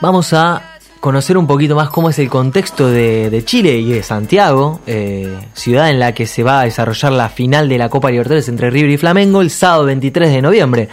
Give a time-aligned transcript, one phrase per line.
[0.00, 0.62] vamos a
[1.00, 5.90] conocer un poquito más cómo es el contexto de, Chile y de Santiago, eh, ciudad
[5.90, 8.90] en la que se va a desarrollar la final de la Copa Libertadores entre River
[8.90, 10.88] y Flamengo el sábado 23 de noviembre.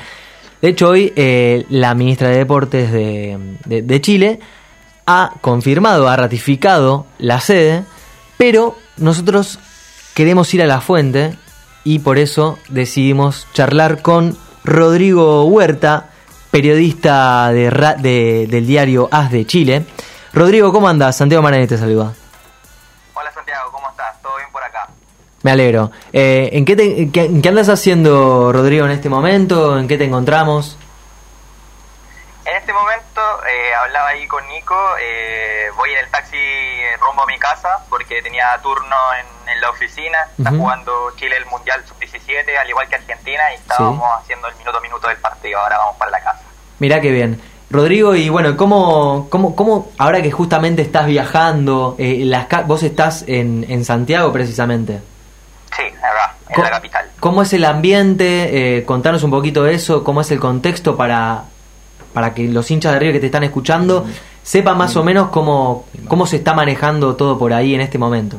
[0.61, 4.39] De hecho, hoy eh, la ministra de Deportes de, Chile
[5.05, 7.83] ha confirmado, ha ratificado la sede,
[8.37, 9.59] pero nosotros
[10.13, 11.35] queremos ir a la fuente
[11.83, 16.09] y por eso decidimos charlar con Rodrigo Huerta,
[16.51, 19.85] periodista de, del diario As de Chile.
[20.33, 21.15] Rodrigo, ¿cómo andas?
[21.15, 22.13] Santiago Maranete te saluda.
[23.13, 24.21] Hola Santiago, ¿cómo estás?
[24.21, 24.89] ¿Todo bien por acá?
[25.43, 25.91] Me alegro.
[26.13, 29.77] Eh, ¿en, qué qué, andas haciendo, Rodrigo, en este momento?
[29.77, 30.77] ¿En qué te encontramos?
[32.47, 36.37] En este momento eh, hablaba ahí con Nico, eh, voy en el taxi
[37.01, 41.83] rumbo a mi casa porque tenía turno en, la oficina, está jugando Chile el Mundial
[41.85, 45.77] Sub-17 al igual que Argentina y estábamos haciendo el minuto a minuto del partido, ahora
[45.79, 46.41] vamos para la casa.
[46.79, 47.41] Mirá qué bien.
[47.69, 53.25] Rodrigo, y bueno, ¿cómo, cómo, cómo ahora que justamente estás viajando, eh, las, vos estás
[53.27, 55.01] en, en Santiago precisamente?
[55.75, 57.11] Sí, acá, en la capital.
[57.19, 58.77] ¿Cómo es el ambiente?
[58.77, 61.43] Eh, contanos un poquito de eso, cómo es el contexto para,
[62.13, 64.05] para que los hinchas de River que te están escuchando
[64.43, 68.37] sepan más o menos cómo, cómo se está manejando todo por ahí en este momento.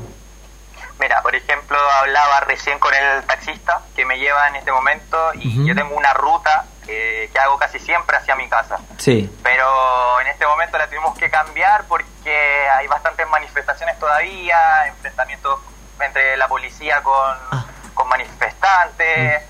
[0.99, 5.67] Mira, por ejemplo, hablaba recién con el taxista que me lleva en este momento y
[5.67, 8.79] yo tengo una ruta que, hago casi siempre hacia mi casa.
[8.97, 9.31] Sí.
[9.43, 15.61] Pero en este momento la tuvimos que cambiar porque hay bastantes manifestaciones todavía, enfrentamientos
[16.01, 17.15] entre la policía con,
[17.53, 17.67] ah.
[17.95, 19.43] con manifestantes.
[19.43, 19.48] Mm.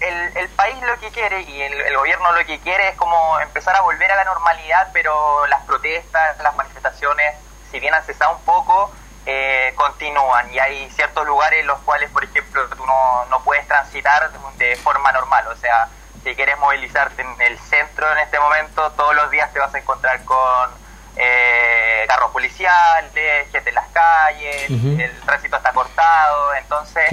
[0.00, 3.40] El, el, país lo que quiere y el, el, gobierno lo que quiere es como
[3.40, 7.34] empezar a volver a la normalidad, pero las protestas, las manifestaciones,
[7.70, 8.92] si bien han cesado un poco,
[9.26, 13.66] eh, continúan y hay ciertos lugares en los cuales, por ejemplo, tú no, no puedes
[13.66, 15.46] transitar de forma normal.
[15.48, 15.88] O sea,
[16.24, 19.78] si quieres movilizarte en el centro en este momento, todos los días te vas a
[19.78, 20.70] encontrar con
[21.16, 26.54] eh, carros policiales, gente en las calles, el tránsito está cortado.
[26.54, 27.10] Entonces,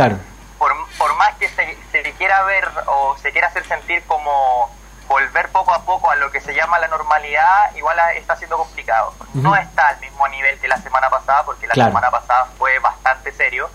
[0.57, 4.69] por, por más que se, se quiera ver o se quiera hacer sentir como
[5.07, 9.13] volver poco a poco a lo que se llama la normalidad igual está siendo complicado.
[9.33, 13.31] No está al mismo nivel que la semana pasada, porque la semana pasada fue bastante
[13.33, 13.69] serio,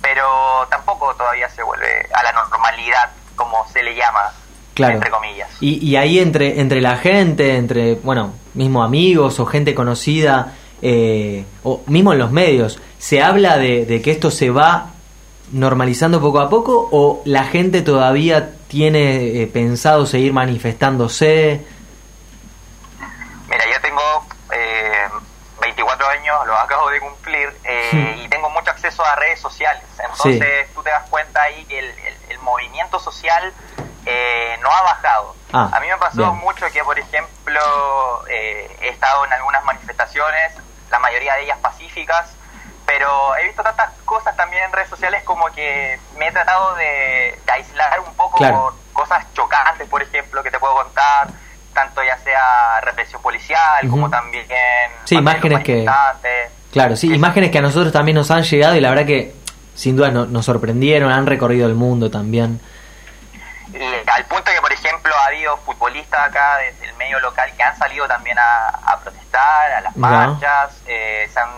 [0.00, 4.32] pero tampoco todavía se vuelve a la normalidad, como se le llama,
[4.76, 5.48] entre comillas.
[5.60, 11.44] Y, y, ahí entre, entre la gente, entre, bueno, mismo amigos o gente conocida, eh,
[11.62, 14.93] o mismo en los medios, ¿se habla de, de que esto se va
[15.52, 21.64] normalizando poco a poco o la gente todavía tiene eh, pensado seguir manifestándose?
[23.48, 25.08] Mira, yo tengo eh,
[25.60, 29.84] 24 años, lo acabo de cumplir, eh, y tengo mucho acceso a redes sociales.
[29.98, 31.94] Entonces tú te das cuenta ahí que el,
[32.40, 33.54] movimiento social
[34.04, 35.34] eh, no ha bajado.
[35.50, 40.52] Ah, a mí me pasó mucho que, por ejemplo, he estado en algunas manifestaciones,
[40.90, 42.34] la mayoría de ellas pacíficas,
[42.86, 47.38] pero he visto tantas cosas también en redes sociales como que me he tratado de,
[47.52, 51.28] aislar un poco por cosas chocantes, por ejemplo, que te puedo contar,
[51.72, 54.46] tanto ya sea represión policial como también...
[55.04, 55.86] Sí, imágenes que...
[56.72, 59.34] Claro, sí, imágenes que a nosotros también nos han llegado y la verdad que
[59.74, 62.60] sin duda nos sorprendieron, han recorrido el mundo también.
[64.06, 67.76] al punto que, por ejemplo, ha habido futbolistas acá desde el medio local que han
[67.76, 71.48] salido también a, protestar, a las marchas, eh, se han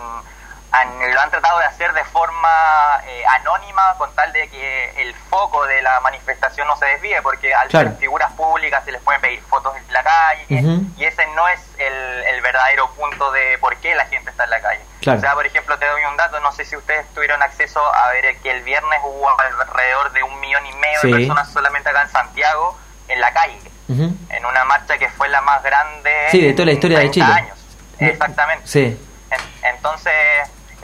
[0.73, 5.65] lo han tratado de hacer de forma eh, anónima con tal de que el foco
[5.65, 9.41] de la manifestación no se desvíe, porque al ser figuras públicas se les pueden pedir
[9.43, 10.45] fotos en la calle
[10.97, 14.61] y ese no es el, verdadero punto de por qué la gente está en la
[14.61, 14.81] calle.
[15.01, 18.09] O sea, por ejemplo, te doy un dato, no sé si ustedes tuvieron acceso a
[18.11, 22.03] ver que el viernes hubo alrededor de un millón y medio de personas solamente acá
[22.03, 22.77] en Santiago
[23.09, 26.71] en la calle, en una marcha que fue la más grande sí, de toda la
[26.71, 27.25] historia de Chile.
[27.25, 27.57] años.
[27.99, 28.65] Exactamente.
[28.65, 29.07] Sí.
[29.63, 30.13] entonces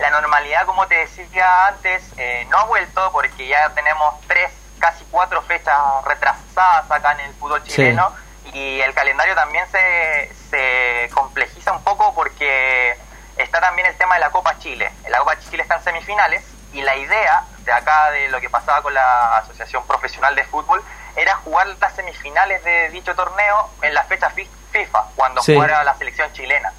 [0.04, 5.06] la normalidad, como te decía antes, eh, no ha vuelto porque ya tenemos tres, casi
[5.10, 8.14] cuatro fechas retrasadas acá en el fútbol chileno
[8.52, 12.98] y el calendario también se, se complejiza un poco porque
[13.38, 14.92] está también el tema de la Copa Chile.
[15.08, 18.82] La Copa Chile está en semifinales y la idea de acá de lo que pasaba
[18.82, 20.84] con la Asociación Profesional de Fútbol
[21.16, 26.30] era jugar las semifinales de dicho torneo en la fecha FIFA, cuando jugara la selección
[26.34, 26.74] chilena.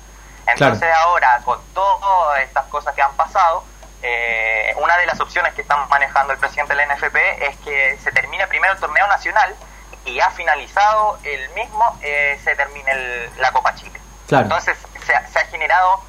[0.46, 3.64] Entonces ahora, con todas estas cosas que han pasado,
[4.02, 7.16] eh, una de las opciones que están manejando el presidente de la NFP
[7.48, 9.54] es que se termine primero el torneo nacional
[10.04, 13.98] y ya finalizado el mismo eh, se termine la Copa Chile.
[14.30, 14.76] Entonces
[15.06, 16.02] se, ha generado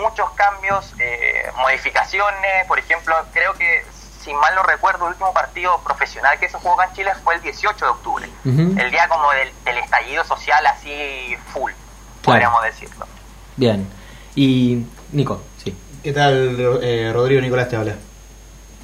[0.00, 3.86] muchos cambios, eh, modificaciones, por ejemplo, creo que
[4.20, 7.36] si mal no recuerdo, el último partido profesional que se jugó acá en Chile fue
[7.36, 11.70] el 18 de octubre, el día como del, estallido social así full,
[12.24, 13.06] podríamos decirlo.
[13.56, 13.86] Bien.
[14.34, 15.74] Y Nico, sí.
[16.02, 17.94] ¿Qué tal, eh, Rodrigo Nicolás te habla?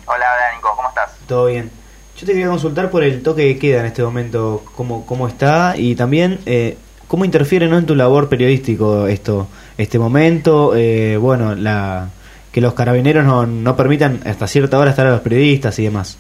[0.06, 1.12] Hola, hola Nico, ¿cómo estás?
[1.26, 1.70] Todo bien.
[2.16, 5.74] Yo te quería consultar por el toque de queda en este momento, cómo, cómo está
[5.76, 6.78] y también eh,
[7.08, 7.78] cómo interfiere ¿no?
[7.78, 12.08] en tu labor periodístico esto, este momento, eh, bueno, la
[12.52, 16.18] que los carabineros no, no permitan hasta cierta hora estar a los periodistas y demás.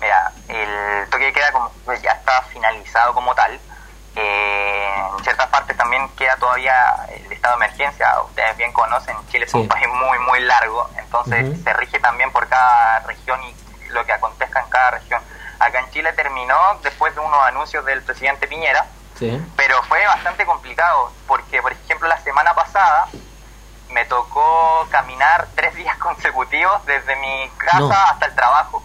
[0.00, 3.58] Mira, el toque de queda como, pues, ya está finalizado como tal.
[4.14, 6.74] Eh, en ciertas partes también queda todavía
[8.24, 12.48] Ustedes bien conocen, Chile es un país muy, muy largo, entonces se rige también por
[12.48, 13.54] cada región y
[13.90, 15.20] lo que acontezca en cada región.
[15.58, 18.86] Acá en Chile terminó después de unos anuncios del presidente Piñera,
[19.56, 23.06] pero fue bastante complicado porque, por ejemplo, la semana pasada
[23.90, 28.82] me tocó caminar tres días consecutivos desde mi casa hasta el trabajo.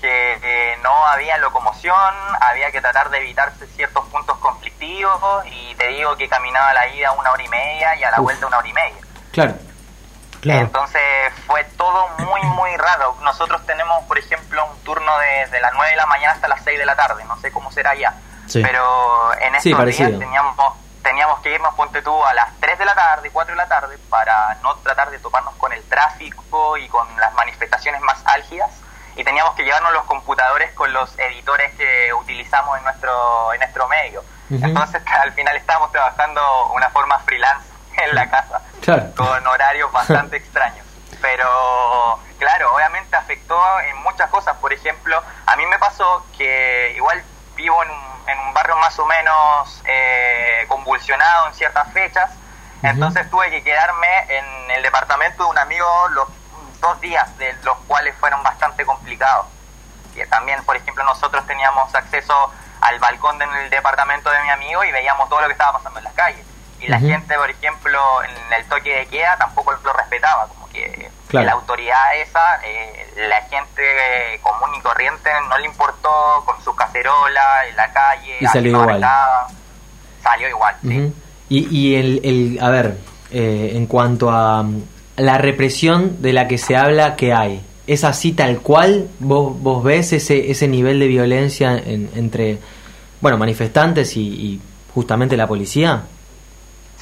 [0.00, 1.96] Porque eh, no había locomoción,
[2.40, 7.10] había que tratar de evitarse ciertos puntos conflictivos y te digo que caminaba la ida
[7.12, 9.00] una hora y media y a la vuelta una hora y media.
[9.32, 10.60] Claro.
[10.60, 11.02] Entonces
[11.48, 13.16] fue todo muy, muy raro.
[13.22, 16.78] Nosotros tenemos, por ejemplo, un turno desde las 9 de la mañana hasta las 6
[16.78, 17.24] de la tarde.
[17.24, 18.14] No sé cómo será ya.
[18.52, 20.56] Pero en estos días teníamos,
[21.02, 23.98] teníamos que irnos, ponte tú, a las 3 de la tarde, 4 de la tarde,
[24.08, 28.70] para no tratar de toparnos con el tráfico y con las manifestaciones más álgidas.
[29.18, 33.88] Y teníamos que llevarnos los computadores con los editores que utilizamos en nuestro, en nuestro
[33.88, 34.22] medio.
[34.48, 38.62] Entonces al final estábamos trabajando una forma freelance en la casa,
[39.16, 40.86] con horarios bastante extraños.
[41.20, 44.56] Pero claro, obviamente afectó en muchas cosas.
[44.58, 47.20] Por ejemplo, a mí me pasó que igual
[47.56, 52.30] vivo en un, en un barrio más o menos eh, convulsionado en ciertas fechas,
[52.84, 56.28] entonces tuve que quedarme en el departamento de un amigo los
[56.88, 59.46] dos días, de los cuales fueron bastante complicados.
[60.14, 64.92] Que también, por ejemplo, nosotros teníamos acceso al balcón del departamento de mi amigo y
[64.92, 66.44] veíamos todo lo que estaba pasando en las calles
[66.80, 71.10] y la gente, por ejemplo, en el toque de queda tampoco lo respetaba, como que
[71.32, 77.66] la autoridad esa, eh, la gente común y corriente no le importó con su cacerola
[77.68, 79.06] en la calle, y salió igual.
[80.22, 81.14] salió igual, sí.
[81.48, 82.98] Y, y el, el, a ver,
[83.30, 84.64] eh, en cuanto a
[85.18, 89.08] la represión de la que se habla que hay, ¿es así tal cual?
[89.18, 92.58] ¿Vos, vos ves ese, ese nivel de violencia entre,
[93.20, 94.62] bueno, manifestantes y, y
[94.94, 96.02] justamente la policía?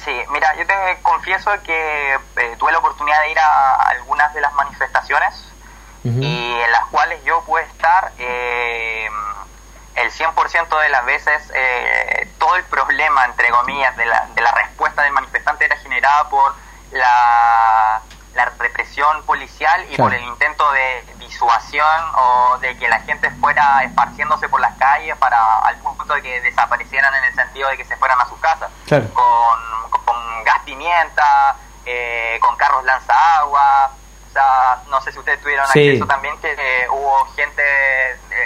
[0.03, 4.41] Sí, mira, yo te confieso que eh, tuve la oportunidad de ir a algunas de
[4.41, 5.43] las manifestaciones
[6.03, 9.09] y en las cuales yo pude estar eh,
[9.95, 14.53] el 100% de las veces, eh, todo el problema, entre comillas, de la, de la
[14.53, 16.55] respuesta del manifestante era generada por
[16.91, 18.01] la,
[18.35, 23.83] la represión policial y por el intento de disuasión o de que la gente fuera
[23.83, 27.85] esparciéndose por las calles para al punto de que desaparecieran en el sentido de que
[27.85, 28.69] se fueran a sus casas.
[28.87, 31.55] Con, con gas pimienta,
[31.85, 33.91] eh, con carros lanza agua.
[34.29, 37.61] O sea, no sé si ustedes tuvieron acceso también, que eh, hubo gente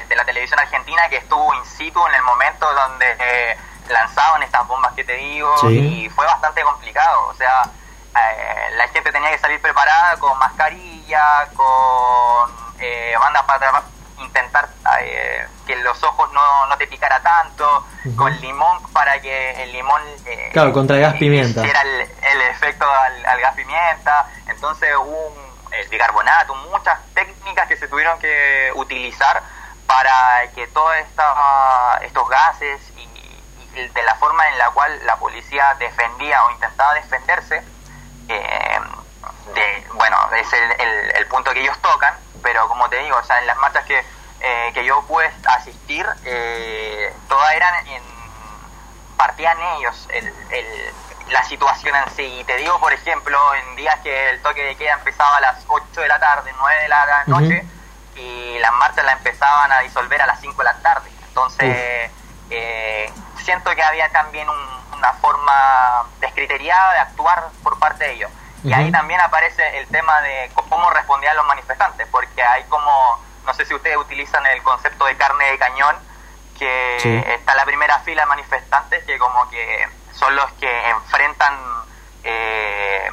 [0.07, 3.57] de, la televisión argentina que estuvo in situ en el momento donde eh,
[3.89, 7.27] lanzaban estas bombas que te digo y fue bastante complicado.
[7.27, 7.63] O sea,
[8.13, 13.83] la gente tenía que salir preparada con mascarilla, con eh, bandas para
[14.17, 14.69] intentar
[15.01, 17.85] eh, que los ojos no, no te picara tanro
[18.15, 21.61] con limón para que el limón eh, claro, contra el gas pimienta.
[21.61, 24.27] hiciera el, el efecto al, gas pimienta.
[24.47, 29.41] Entonces hubo un, el bicarbonato, muchas técnicas que se tuvieron que utilizar
[29.85, 33.07] para que todos estos gases y,
[33.73, 37.63] de la forma en la cual la policía defendía o intentaba defenderse,
[38.27, 38.79] eh,
[39.53, 43.39] de, bueno, es el, el punto que ellos tocan, pero como te digo, o sea,
[43.39, 44.03] en las marchas que,
[44.41, 48.01] eh, que yo pude asistir, eh, todas eran en,
[49.17, 50.33] partían ellos el,
[51.29, 52.39] la situación en sí.
[52.39, 55.63] Y te digo, por ejemplo, en días que el toque de queda empezaba a las
[55.67, 57.65] 8 de la tarde, 9 de la noche,
[58.15, 61.11] y las marchas la empezaban a disolver a las 5 de la tarde.
[61.27, 62.11] Entonces,
[62.49, 63.13] eh,
[63.43, 64.47] siento que había también
[65.01, 68.31] una forma descriteriada de actuar por parte de ellos.
[68.63, 73.53] Y ahí también aparece el tema de cómo respondían los manifestantes, porque hay como, no
[73.55, 75.95] sé si ustedes utilizan el concepto de carne de cañón,
[76.59, 81.57] que está la primera fila de manifestantes que como que son los que enfrentan
[82.23, 83.09] eh,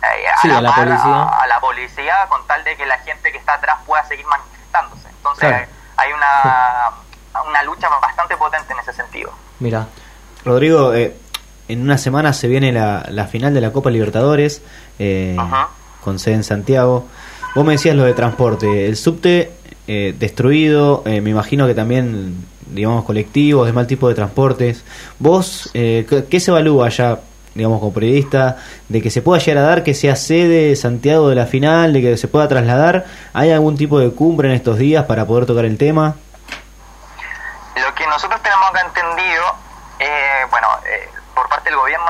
[0.00, 2.26] a, la, policía.
[2.30, 5.06] con tal de que la gente que está atrás pueda seguir manifestándose.
[5.08, 5.68] Entonces
[5.98, 6.92] hay una,
[7.46, 9.34] una lucha bastante potente en ese sentido.
[9.58, 9.86] Mira,
[10.48, 11.14] Rodrigo, eh,
[11.68, 14.62] en una semana se viene la, la final de la Copa Libertadores
[14.98, 15.36] eh,
[16.02, 17.06] con sede en Santiago.
[17.54, 19.52] Vos me decías lo de transporte, el subte
[19.86, 22.34] eh, destruido, eh, me imagino que también,
[22.70, 24.84] digamos, colectivos, de mal tipo de transportes.
[25.18, 27.20] ¿Vos qué, se evalúa allá
[27.54, 31.34] digamos, como periodista, de que se pueda llegar a dar que sea sede Santiago de
[31.34, 33.04] la final, de que se pueda trasladar?
[33.32, 36.14] ¿Hay algún tipo de cumbre en estos días para poder tocar el tema?
[37.74, 39.44] Lo que nosotros tenemos que entendido,
[39.98, 42.06] eh, bueno, eh, por parte del gobierno,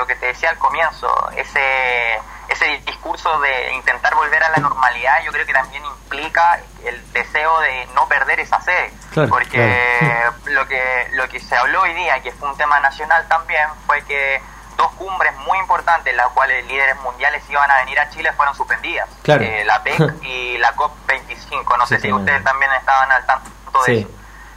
[0.00, 5.22] lo que te decía al comienzo, ese ese discurso de intentar volver a la normalidad
[5.22, 8.92] yo creo que también implica el deseo de no perder esa sede.
[9.28, 13.68] Porque lo que lo que se habló hoy día que fue un tema nacional también
[13.86, 14.40] fue que
[14.78, 19.06] dos cumbres muy importantes las cuales líderes mundiales iban a venir a Chile fueron suspendidas.
[19.26, 23.82] Eh, la PEC y la COP 25 no sé si ustedes también estaban al tanto
[23.84, 24.08] de eso.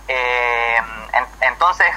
[0.08, 0.78] Eh,
[1.42, 1.88] entonces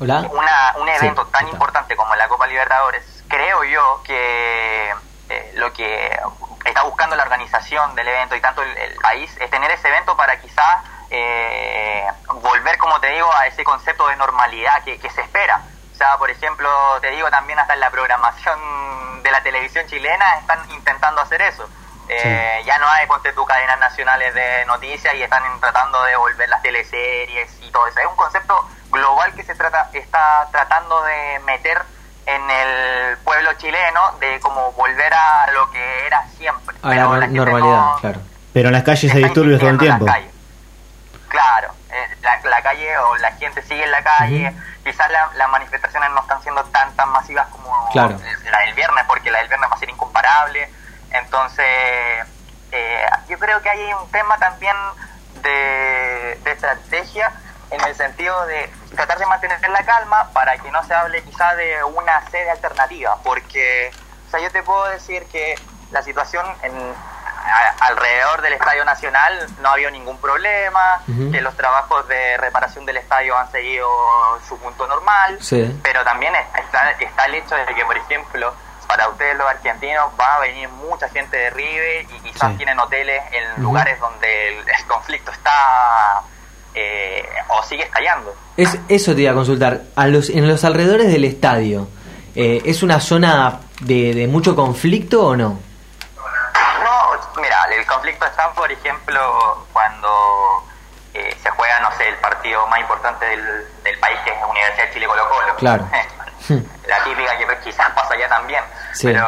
[0.00, 4.94] una, un evento tan importante como la Copa Libertadores, creo yo que
[5.28, 6.18] eh, lo que
[6.64, 10.40] está buscando la organización del evento y tanto el, país es tener ese evento para
[10.40, 12.06] quizás eh,
[12.42, 15.62] volver, como te digo, a ese concepto de normalidad que, se espera.
[15.92, 16.68] O sea, por ejemplo,
[17.00, 21.68] te digo también hasta en la programación de la televisión chilena están intentando hacer eso.
[22.08, 26.48] Eh, ya no hay, ponte tu cadenas nacionales de noticias y están tratando de volver
[26.48, 28.00] las teleseries y todo eso.
[28.00, 31.82] Es un concepto global que se trata está tratando de meter
[32.26, 36.76] en el pueblo chileno de como volver a lo que era siempre.
[36.82, 38.20] A Pero la, normalidad, claro.
[38.52, 40.06] Pero en las calles hay disturbios todo el tiempo.
[41.28, 44.52] Claro, eh, la, calle o la gente sigue en la calle.
[44.84, 49.38] Quizás las manifestaciones no están siendo tan tan masivas como la del viernes, porque la
[49.38, 50.68] del viernes va a ser incomparable.
[51.10, 51.66] Entonces,
[52.72, 54.76] eh, yo creo que hay un tema también
[55.42, 57.32] de, de estrategia
[57.70, 61.54] en el sentido de tratar de mantener la calma para que no se hable quizá
[61.56, 63.90] de una sede alternativa, porque
[64.26, 65.54] o sea, yo te puedo decir que
[65.90, 66.72] la situación en,
[67.80, 72.96] alrededor del Estadio Nacional no ha habido ningún problema, que los trabajos de reparación del
[72.96, 73.88] estadio han seguido
[74.48, 75.38] su punto normal,
[75.82, 78.52] pero también está, está el hecho de que, por ejemplo,
[78.88, 83.22] para ustedes los argentinos va a venir mucha gente de River y quizás tienen hoteles
[83.32, 86.22] en lugares donde el conflicto está
[86.78, 88.34] eh, o sigue estallando.
[88.56, 89.80] Es, eso te iba a consultar.
[89.96, 91.88] A los, en los alrededores del estadio,
[92.34, 95.58] eh, ¿es una zona de, mucho conflicto o no?
[96.54, 100.62] No, mira, el conflicto está, por ejemplo, cuando
[101.14, 104.84] eh, se juega, no sé, el partido más importante del, país, que es la Universidad
[104.86, 105.56] de Chile Colo Colo.
[105.56, 105.88] Claro.
[106.48, 108.62] la típica que quizás pasa allá también.
[109.02, 109.26] Pero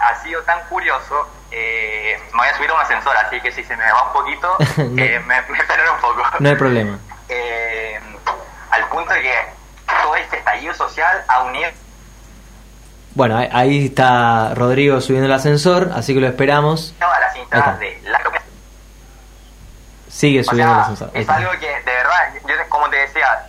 [0.00, 3.64] ha sido tan curioso eh, me voy a subir a un ascensor, así que si
[3.64, 6.22] se me va un poquito, eh, me, me un poco.
[6.38, 6.98] No hay problema.
[7.28, 7.98] Eh,
[8.70, 9.34] al punto de que
[10.02, 11.70] todo este estallido social ha unido...
[13.14, 16.94] Bueno, ahí está Rodrigo subiendo el ascensor, así que lo esperamos.
[17.00, 18.20] A las de la
[20.08, 21.10] Sigue subiendo el ascensor.
[21.14, 23.48] Es algo que, de verdad, yo como te decía,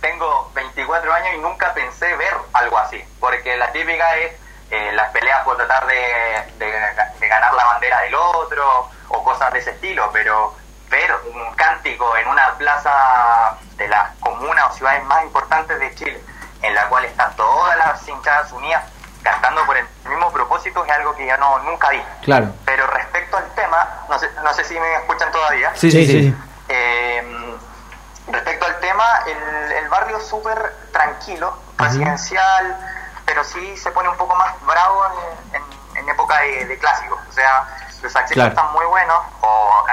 [0.00, 4.32] tengo 24 años y nunca pensé ver algo así, porque la típica es
[4.70, 9.70] eh, las peleas por tratar de, ganar la bandera del otro o cosas de ese
[9.70, 10.54] estilo, pero
[10.90, 16.22] ver un cántico en una plaza de las comunas o ciudades más importantes de Chile,
[16.62, 18.84] en la cual están todas las hinchadas unidas
[19.22, 22.02] cantando por el mismo propósito, es algo que ya no nunca vi.
[22.22, 22.52] Claro.
[22.64, 25.72] Pero respecto al tema, no sé, no sé si me escuchan todavía.
[25.74, 26.34] Sí, sí, sí.
[26.68, 27.56] Eh,
[28.28, 32.87] respecto al tema, el, el barrio súper tranquilo, residencial
[33.28, 35.02] pero sí se pone un poco más bravo
[35.52, 37.18] en, época de, clásicos.
[37.28, 37.68] O sea,
[38.02, 39.84] los accesos están muy buenos, o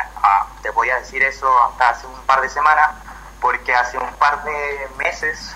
[0.61, 2.91] te podía decir eso hasta hace un par de semanas,
[3.41, 5.53] porque hace un par de meses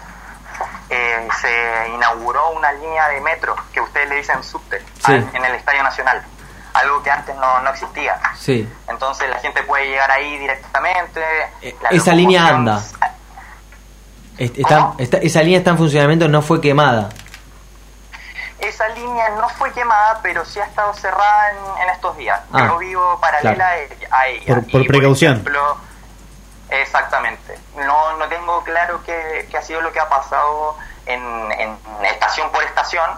[0.89, 5.81] eh, se inauguró una línea de metro que ustedes le dicen subte en el Estadio
[5.81, 6.21] Nacional
[6.73, 8.19] algo que antes no, no existía.
[8.37, 8.67] Sí.
[8.89, 11.21] Entonces la gente puede llegar ahí directamente.
[11.61, 12.83] Eh, esa línea anda.
[14.37, 17.09] Está, esa línea está en funcionamiento, no fue quemada.
[18.59, 21.51] Esa línea no fue quemada, pero sí ha estado cerrada
[21.81, 22.41] en, estos días.
[22.51, 23.67] Ah, Yo vivo paralela
[24.11, 24.61] a ella.
[24.71, 25.43] Por, precaución.
[26.69, 27.57] exactamente.
[27.77, 30.75] No, no tengo claro qué, ha sido lo que ha pasado
[31.05, 33.09] en, estación por estación,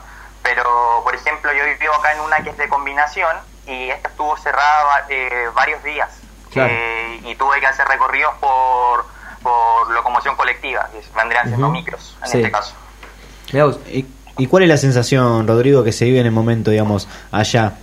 [0.44, 4.38] pero por ejemplo yo vivo acá en una que es de combinación y esta estuvo
[4.38, 6.10] cerrada eh, varios días.
[6.54, 9.06] Eh, y tuve que hacer recorridos por,
[9.42, 12.76] por locomoción colectiva, que vendrían siendo micros en este caso.
[13.88, 14.06] ¿Y
[14.48, 17.74] cuál es la sensación, Rodrigo, que se vive en el momento, digamos, allá?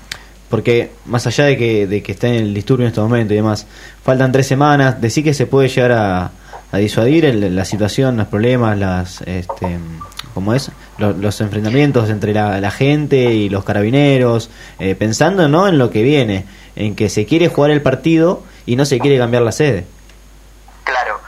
[0.49, 3.37] Porque más allá de que, de que esté en el disturbio en este momento y
[3.37, 3.67] demás,
[4.03, 6.31] faltan tres semanas, decir que se puede llegar a,
[6.73, 9.79] disuadir la situación, los problemas, las, este,
[10.35, 10.71] ¿cómo es?
[10.99, 16.45] Los, enfrentamientos entre la, gente y los carabineros, eh, pensando no en lo que viene,
[16.77, 19.87] en que se quiere jugar el partido y no se quiere cambiar la sede.
[20.85, 21.21] Claro,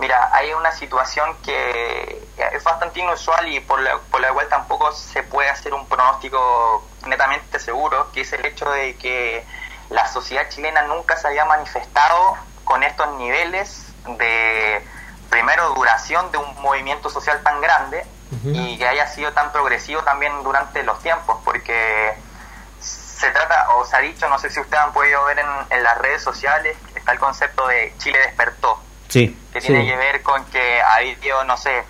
[0.00, 4.92] mira, hay una situación que es bastante inusual y por la, por la cual tampoco
[4.92, 9.44] se puede hacer un pronóstico netamente seguro, que es el hecho de que
[9.90, 13.86] la sociedad chilena nunca se había manifestado con estos niveles
[14.18, 14.84] de,
[15.30, 18.04] primero, duración de un movimiento social tan grande
[18.44, 22.14] y que haya sido tan progresivo también durante los tiempos, porque
[22.80, 25.98] se trata, o se ha dicho, no sé si ustedes han podido ver en, las
[25.98, 28.78] redes sociales, está el concepto de Chile despertó.
[29.08, 29.38] Sí.
[29.52, 31.84] Que tiene que ver con que ha habido, no sé,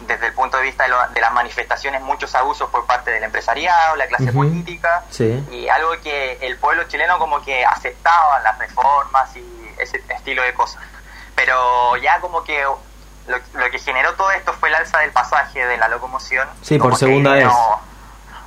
[0.00, 4.06] desde el punto de vista de, las manifestaciones, muchos abusos por parte del empresariado, la
[4.06, 5.04] clase política,
[5.50, 10.54] y algo que el pueblo chileno como que aceptaba las reformas y ese estilo de
[10.54, 10.82] cosas.
[11.34, 15.76] Pero ya como que lo, que generó todo esto fue el alza del pasaje de
[15.76, 16.48] la locomoción.
[16.62, 17.48] Sí, por segunda vez.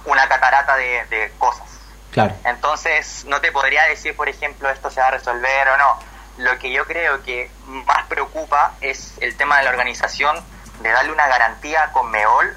[0.06, 1.70] Una catarata de, cosas.
[2.12, 2.34] Claro.
[2.44, 6.11] Entonces, no te podría decir, por ejemplo, esto se va a resolver o no.
[6.38, 10.38] Lo que yo creo que más preocupa es el tema de la organización
[10.82, 12.56] de darle una garantía con Meol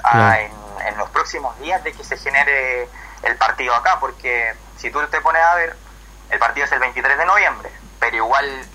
[0.86, 2.88] en, los próximos días de que se genere
[3.22, 5.76] el partido acá, porque si tú te pones a ver,
[6.30, 8.66] el partido es el 23 de noviembre, pero igual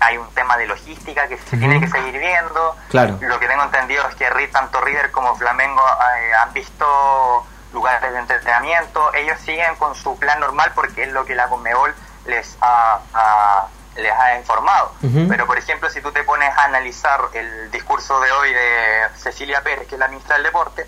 [0.00, 2.76] hay un tema de logística que se tiene que seguir viendo.
[2.90, 3.18] Claro.
[3.20, 5.82] Lo que tengo entendido es que tanto River como Flamengo
[6.18, 11.24] eh, han visto lugares de entrenamiento, ellos siguen con su plan normal porque es lo
[11.24, 11.94] que la Conmebol
[12.26, 14.92] les ha les ha informado.
[15.28, 19.62] Pero, por ejemplo, si tú te pones a analizar el discurso de hoy de Cecilia
[19.62, 20.86] Pérez, que es la ministra del Deporte,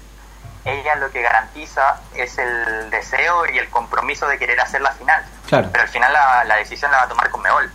[0.65, 5.23] ella lo que garantiza es el deseo y el compromiso de querer hacer la final.
[5.47, 5.69] Claro.
[5.71, 7.71] Pero al final la, decisión la va a tomar con Meol.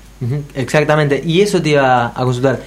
[0.54, 1.22] Exactamente.
[1.24, 2.60] Y eso te iba a consultar.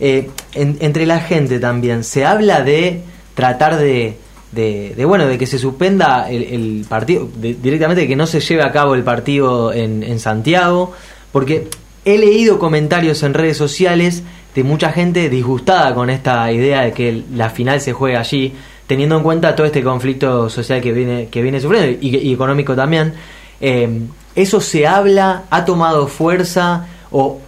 [0.00, 3.04] Eh, entre la gente también, ¿se habla de
[3.34, 4.18] tratar de,
[4.52, 8.72] de, bueno, de que se suspenda el, partido, directamente de que no se lleve a
[8.72, 10.94] cabo el partido en, en Santiago?
[11.32, 11.68] Porque
[12.06, 14.22] he leído comentarios en redes sociales
[14.54, 19.16] de mucha gente disgustada con esta idea de que la final se juegue allí, teniendo
[19.16, 23.14] en cuenta todo este conflicto social que viene, que viene sufriendo y, económico también.
[23.60, 25.44] Eh, ¿Eso se habla?
[25.50, 26.86] ¿Ha tomado fuerza?
[27.10, 27.40] ¿O,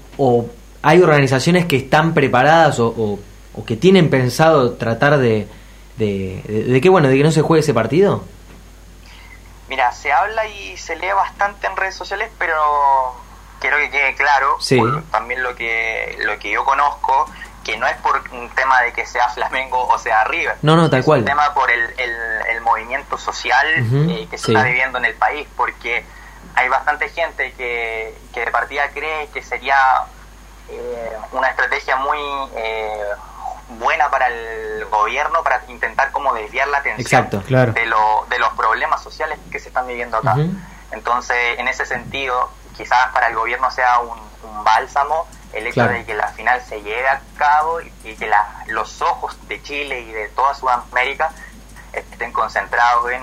[0.82, 3.20] hay organizaciones que están preparadas o,
[3.64, 5.46] que tienen pensado tratar de,
[5.98, 8.24] de, de, que, bueno, de que no se juegue ese partido?
[9.68, 12.54] Mira, se habla y se lee bastante en redes sociales, pero
[13.60, 14.58] quiero que quede claro,
[15.10, 17.28] también lo que, lo que yo conozco,
[17.64, 20.56] que no es por un tema de que sea Flamengo o sea River.
[20.62, 21.20] No, no, tal es cual.
[21.20, 25.48] un tema por el, el, movimiento social eh, que se está viviendo en el país,
[25.56, 26.04] porque
[26.54, 29.76] hay bastante gente que, que de partida cree que sería
[30.68, 32.18] eh, una estrategia muy
[32.56, 33.04] eh,
[33.78, 39.02] buena para el gobierno para intentar como desviar la atención de, lo, de los problemas
[39.02, 40.36] sociales que se están viviendo acá.
[40.90, 44.16] Entonces, en ese sentido, quizás para el gobierno sea un,
[44.64, 48.30] bálsamo el hecho de que la final se lleve a cabo y, que
[48.66, 51.30] los ojos de Chile y de toda Sudamérica
[51.92, 53.22] estén concentrados en,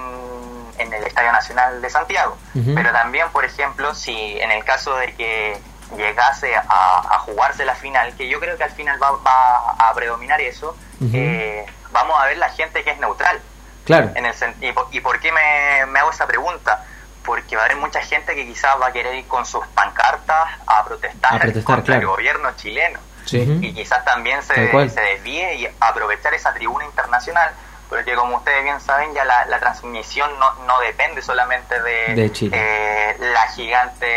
[0.78, 2.38] en el Estadio Nacional de Santiago.
[2.54, 5.58] Pero también, por ejemplo, si en el caso de que
[5.96, 10.76] llegase a, jugarse la final, que yo creo que al final va, a predominar eso,
[11.14, 13.40] eh, vamos a ver la gente que es neutral.
[13.86, 14.12] Claro.
[14.16, 16.84] En el, y, ¿Y por qué me, me hago esa pregunta?
[17.26, 20.50] Porque va a haber mucha gente que quizás va a querer ir con sus pancartas
[20.68, 23.00] a protestar, contra el gobierno chileno.
[23.32, 24.54] Y quizás también se,
[24.90, 27.52] se desvíe y aprovechar esa tribuna internacional,
[27.90, 33.48] porque como ustedes bien saben, ya la, transmisión no, no, depende solamente de, eh, la
[33.50, 34.08] gigante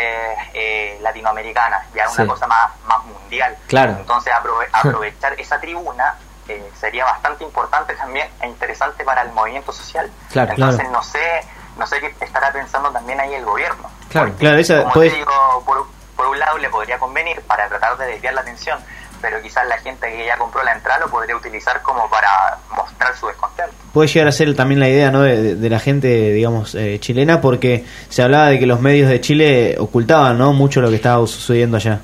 [0.52, 3.56] eh, latinoamericana, ya es una cosa más, más mundial.
[3.66, 3.92] Claro.
[3.92, 4.32] Entonces
[4.72, 6.14] aprovechar esa tribuna
[6.48, 10.10] eh, sería bastante importante también e interesante para el movimiento social.
[10.34, 11.42] Entonces no sé
[11.78, 13.88] no sé qué estará pensando también ahí el gobierno.
[14.10, 18.34] Claro, claro, como te digo, por, un lado le podría convenir para tratar de desviar
[18.34, 18.78] la atención,
[19.22, 23.16] pero quizás la gente que ya compró la entrada lo podría utilizar como para mostrar
[23.16, 23.72] su descontento.
[23.92, 25.22] Puede llegar a ser también la idea ¿no?
[25.22, 29.76] de, la gente, digamos, eh, chilena, porque se hablaba de que los medios de Chile
[29.78, 30.52] ocultaban ¿no?
[30.52, 32.00] mucho lo que estaba sucediendo allá.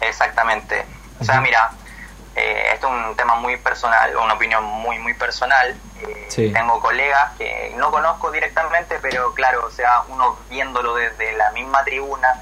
[0.00, 0.84] Exactamente.
[1.20, 1.70] O sea, mira,
[2.34, 5.74] eh, esto es un tema muy personal, una opinión muy, muy personal.
[6.02, 11.50] Eh, tengo colegas que no conozco directamente, pero claro, o sea, uno viéndolo desde la
[11.52, 12.40] misma tribuna,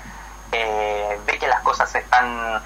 [0.52, 2.62] eh, ve que las cosas están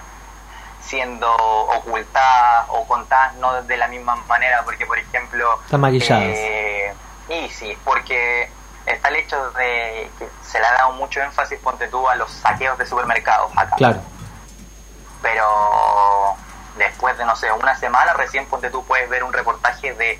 [0.81, 5.61] siendo ocultadas o contadas no de la misma manera, porque por ejemplo...
[5.64, 6.24] Están maquilladas.
[6.24, 6.94] Eh,
[7.28, 8.50] y sí, porque
[8.87, 12.31] está el hecho de que se le ha dado mucho énfasis, ponte tú, a los
[12.31, 13.76] saqueos de supermercados acá.
[13.76, 14.00] Claro.
[15.22, 16.37] Pero
[16.76, 20.18] después de, no sé, una semana, recién ponte tú puedes ver un reportaje de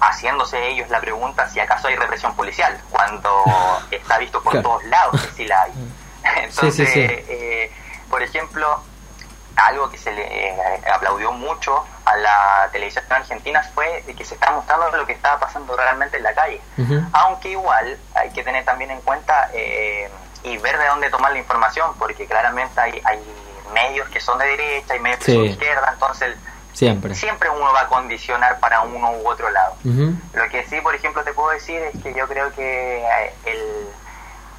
[0.00, 3.44] haciéndose ellos la pregunta si acaso hay represión policial, cuando
[3.90, 5.72] está visto por todos lados que sí la hay.
[6.44, 7.72] Entonces, eh,
[8.10, 8.82] por ejemplo,
[9.56, 10.54] algo que se le
[10.90, 15.38] aplaudió mucho a la televisión argentina fue de que se estaba mostrando lo que estaba
[15.40, 16.60] pasando realmente en la calle.
[17.12, 20.08] Aunque igual hay que tener también en cuenta eh,
[20.44, 23.20] y ver de dónde tomar la información, porque claramente hay, hay
[23.72, 26.36] medios que son de derecha y medios que son de izquierda, entonces
[26.78, 27.14] siempre.
[27.14, 29.74] siempre uno va a condicionar para uno u otro lado.
[29.84, 33.88] Lo que sí, por ejemplo, te puedo decir es que yo creo que eh, el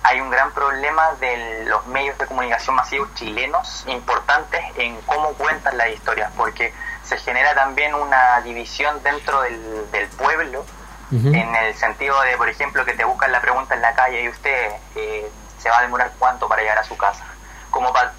[0.01, 5.77] hay un gran problema de los medios de comunicación masivos chilenos importantes en cómo cuentan
[5.77, 10.65] las historias, porque se genera también una división dentro del, del pueblo,
[11.11, 14.29] en el sentido de, por ejemplo, que te buscan la pregunta en la calle y
[14.29, 17.25] usted eh, se va a demorar cuánto para llegar a su casa.
[17.71, 18.13] Como para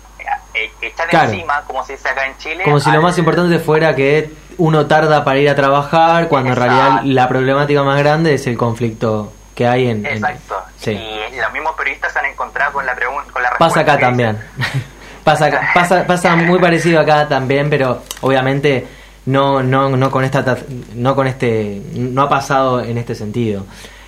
[0.54, 2.64] eh, echar encima, como se dice acá en Chile.
[2.64, 6.56] Como si lo más importante fuera que uno tarda para ir a trabajar, cuando en
[6.56, 10.06] realidad la problemática más grande es el conflicto que hay en...
[10.06, 10.56] Exacto.
[10.86, 13.74] Y los mismos periodistas se han encontrado con la, pregunta, con la respuesta.
[13.84, 14.38] Pasa acá también.
[15.24, 18.86] pasa, pasa, pasa muy parecido acá también, pero obviamente
[19.26, 20.56] no, no, no con esta,
[20.94, 23.64] no con este, no ha pasado en este sentido.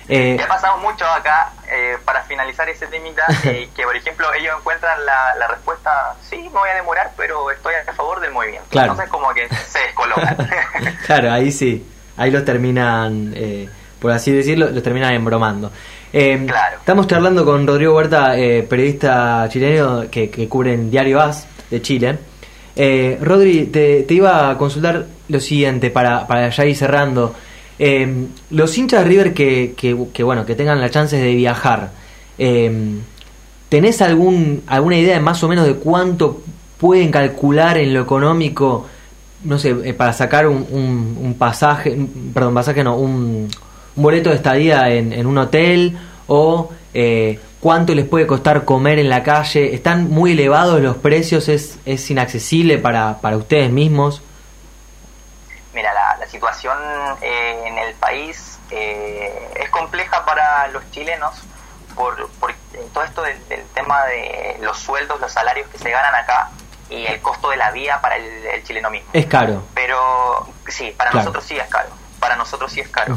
[0.09, 4.55] Eh, ha pasado mucho acá, eh, para finalizar ese temita, eh, que por ejemplo ellos
[4.59, 8.67] encuentran la, la, respuesta, sí, me voy a demorar, pero estoy a favor del movimiento.
[8.71, 10.37] Entonces como que se descolocan.
[11.05, 11.85] claro, ahí sí,
[12.17, 13.33] ahí los terminan...
[13.35, 13.69] Eh,
[14.03, 15.71] por así decirlo, los terminan embromando.
[16.11, 16.45] Eh,
[16.77, 22.17] estamos charlando con Rodrigo Huerta, eh, periodista chileno que, cubre en Diario AS de Chile.
[22.75, 27.33] Eh, Rodri, te, iba a consultar lo siguiente para, para ya ir cerrando.
[28.49, 31.91] Los hinchas de River que, que, bueno, que tengan la chance de viajar,
[33.69, 36.41] ¿tenés algún, alguna idea más o menos de cuánto
[36.77, 38.87] pueden calcular en lo económico,
[39.43, 41.97] no sé, para sacar un pasaje,
[42.33, 43.49] perdón, pasaje no, un,
[43.95, 48.99] un boleto de estadía en, en un hotel o eh, cuánto les puede costar comer
[48.99, 49.73] en la calle.
[49.73, 51.49] ¿Están muy elevados los precios?
[51.49, 54.21] ¿Es, es inaccesible para, para ustedes mismos?
[56.33, 56.75] Situación
[57.21, 61.31] eh, en el país eh, es compleja para los chilenos
[61.93, 62.51] por, por
[62.91, 63.37] todo esto del,
[63.75, 66.49] tema de los sueldos, los salarios que se ganan acá
[66.89, 69.09] y el costo de la vida para el, chileno mismo.
[69.13, 69.61] Es caro.
[69.75, 71.89] Pero sí, para nosotros sí es caro.
[72.19, 73.15] Para nosotros sí es caro.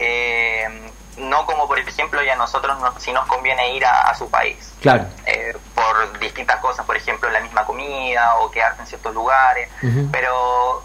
[0.00, 5.06] Eh, no como por ejemplo ya nosotros si nos conviene ir a, su país claro
[5.26, 9.68] eh, por distintas cosas por ejemplo la misma comida o quedarte en ciertos lugares
[10.12, 10.84] pero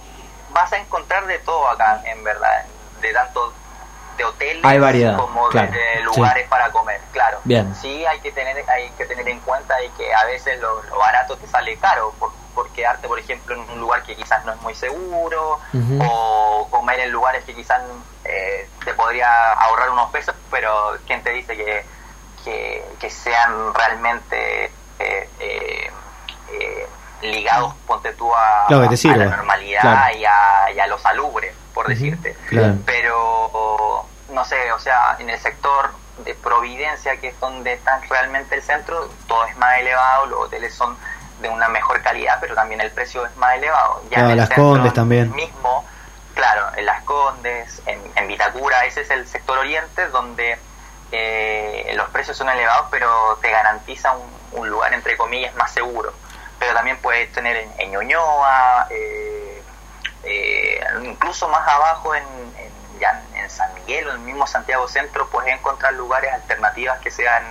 [0.53, 2.65] vas a encontrar de todo acá en verdad
[3.01, 3.53] de tanto
[4.17, 4.61] de hoteles
[5.17, 7.39] como de, lugares para comer claro.
[7.43, 7.73] Bien.
[7.75, 11.35] sí hay que tener hay que tener en cuenta y que a veces lo, barato
[11.37, 14.61] te sale caro por, por quedarte por ejemplo en un lugar que quizás no es
[14.61, 15.59] muy seguro
[15.99, 17.81] o comer en lugares que quizás
[18.25, 21.85] eh, te podría ahorrar unos pesos, pero ¿quién te dice que,
[22.99, 24.65] que, sean realmente
[24.99, 25.91] eh, eh,
[27.23, 30.25] ligados, ponte tú, a, la normalidad y,
[30.79, 32.35] a, lo salubre, por decirte?
[32.85, 35.91] Pero, no sé, o sea, en el sector
[36.25, 40.73] de Providencia, que es donde está realmente el centro, todo es más elevado, los hoteles
[40.73, 40.95] son
[41.41, 44.03] de una mejor calidad, pero también el precio es más elevado.
[44.09, 45.33] Ya en el las Condes también.
[45.35, 45.83] mismo
[46.33, 50.57] Claro, en Las Condes, en, Vitacura, ese es el sector oriente donde
[51.11, 54.13] eh, los precios son elevados, pero te garantiza
[54.51, 56.13] un, lugar, entre comillas, más seguro.
[56.63, 59.61] Pero también puedes tener en, en Ñuñoa, eh,
[60.23, 62.23] eh, incluso más abajo en,
[63.01, 67.11] ya en San Miguel o en el mismo Santiago Centro, puedes encontrar lugares alternativas que
[67.11, 67.43] sean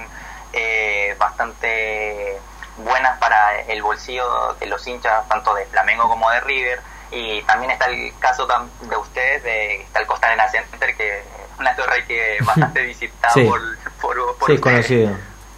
[1.18, 2.38] bastante
[2.78, 6.80] buenas para el bolsillo de los hinchas, tanto de Flamengo como de River.
[7.10, 11.24] Y también está el caso de ustedes, de, está el Costanera Center, que es
[11.58, 13.60] una torre que es bastante visitada por,
[14.00, 15.14] por, por Sí, conocido.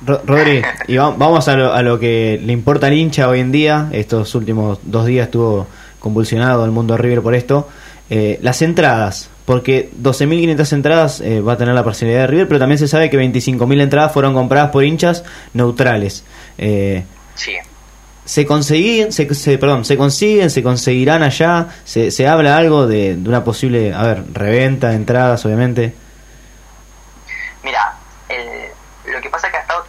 [0.07, 3.89] Rodri, y vamos a lo, a lo que le importa al hincha hoy en día.
[3.93, 5.67] Estos últimos dos días estuvo
[5.99, 7.69] convulsionado el mundo River por esto.
[8.11, 12.61] Eh, las entradas, porque 12.500 entradas eh, va a tener la parcialidad de River, pero
[12.61, 16.25] también se sabe que 25.000 entradas fueron compradas por hinchas neutrales.
[16.59, 17.53] Eh, sí
[18.27, 23.45] se consiguen, se, perdón, se consiguen, se conseguirán allá, se, se habla algo de, una
[23.45, 25.95] posible, a ver, reventa de entradas, obviamente.
[27.63, 27.99] Mira,
[29.13, 29.85] lo que pasa es que ha estado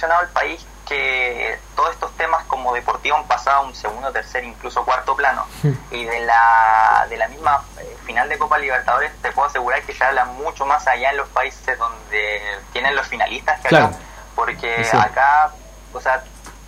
[0.00, 4.10] tan convulsionado el país que todos estos temas como deportivo han pasado a un segundo,
[4.10, 5.46] tercer, incluso cuarto plano.
[5.62, 5.72] Hmm.
[5.92, 9.94] Y de la, de la misma eh, final de Copa Libertadores te puedo asegurar que
[9.94, 13.92] se habla mucho más allá en los países donde tienen los finalistas que acá.
[14.34, 15.52] Porque acá,
[15.92, 16.24] o sea,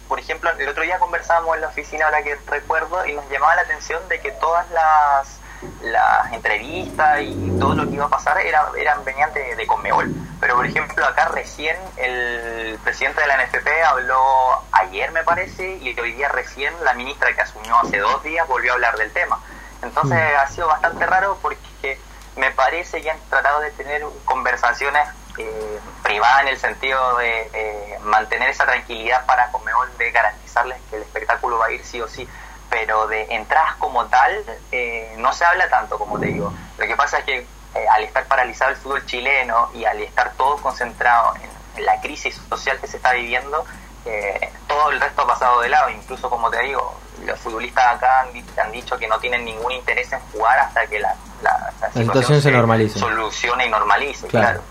[0.09, 3.57] por ejemplo, el otro día conversábamos en la oficina, ahora que recuerdo, y nos llamaba
[3.57, 5.39] la atención de que todas las,
[5.83, 10.13] las entrevistas y todo lo que iba a pasar era, eran venían de, de Conmebol.
[10.41, 15.99] Pero, por ejemplo, acá recién el presidente de la NFP habló ayer, me parece, y
[15.99, 19.39] hoy día recién la ministra que asumió hace dos días volvió a hablar del tema.
[19.83, 20.41] Entonces Mm.
[20.41, 21.99] ha sido bastante raro porque
[22.37, 25.07] me parece que han tratado de tener conversaciones
[25.39, 30.97] eh, privadas en el sentido de eh, mantener esa tranquilidad para Conmebol de garantizarles que
[30.97, 32.29] el espectáculo va a ir sí o sí
[32.73, 34.33] pero de entradas como tal
[34.73, 37.37] eh, no se habla tanto como te digo lo que pasa es que
[37.75, 42.01] eh, al estar paralizado el fútbol chileno y al estar todo concentrado en, en la
[42.01, 43.63] crisis social que se está viviendo
[44.07, 46.95] eh, todo el resto ha pasado de lado incluso como te digo
[47.27, 48.29] los futbolistas acá han,
[48.67, 52.41] han dicho que no tienen ningún interés en jugar hasta que la, la, la situación
[52.41, 52.99] se normalice.
[52.99, 54.47] solucione y normalice Claro.
[54.47, 54.63] claro,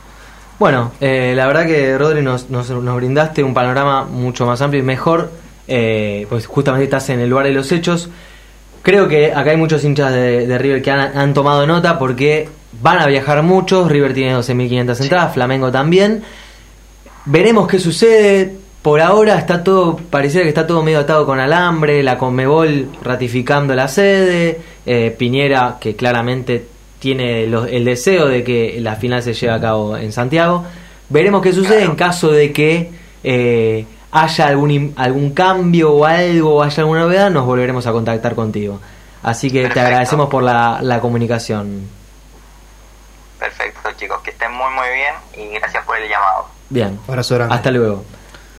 [0.60, 4.82] Bueno, eh, la verdad que Rodri nos, nos, nos brindaste un panorama mucho más amplio
[4.82, 5.32] y mejor,
[5.68, 8.10] eh, pues justamente estás en el lugar de los hechos.
[8.82, 12.50] Creo que acá hay muchos hinchas de, de River que han, han tomado nota porque
[12.82, 16.24] van a viajar muchos, River tiene 12.500 entradas, Flamengo también.
[17.26, 18.56] Veremos qué sucede.
[18.82, 23.76] Por ahora está todo, pareciera que está todo medio atado con alambre, la Conmebol ratificando
[23.76, 26.66] la sede, eh, Piñera que claramente
[26.98, 30.66] tiene el deseo de que la final se lleve a cabo en Santiago.
[31.10, 32.90] Veremos qué sucede en caso de que
[33.24, 38.36] eh, haya algún, algún cambio o algo, o haya alguna novedad, nos volveremos a contactar
[38.36, 38.80] contigo.
[39.24, 41.88] Así que te agradecemos por la, la comunicación.
[43.40, 47.56] perfecto chicos que estén muy muy bien y gracias por el llamado Bien, Abrazo grande.
[47.56, 48.04] hasta luego.